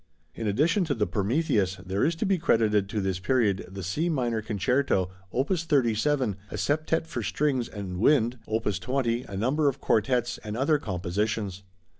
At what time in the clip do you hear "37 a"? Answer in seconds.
5.63-6.55